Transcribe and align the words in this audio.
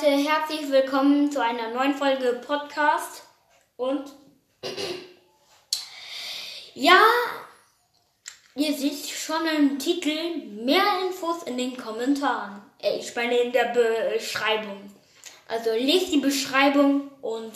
Leute, 0.00 0.16
herzlich 0.16 0.70
willkommen 0.70 1.30
zu 1.30 1.42
einer 1.42 1.70
neuen 1.74 1.94
Folge 1.94 2.40
Podcast. 2.46 3.24
Und 3.76 4.12
ja, 6.74 7.00
ihr 8.54 8.72
seht 8.72 9.08
schon 9.08 9.44
im 9.58 9.78
Titel 9.78 10.36
mehr 10.64 10.84
Infos 11.06 11.42
in 11.42 11.58
den 11.58 11.76
Kommentaren. 11.76 12.62
Äh, 12.80 12.98
ich 12.98 13.14
meine 13.14 13.36
in 13.38 13.52
der 13.52 13.74
Beschreibung. 14.14 14.90
Also 15.48 15.70
lest 15.72 16.12
die 16.12 16.20
Beschreibung 16.20 17.10
und. 17.20 17.52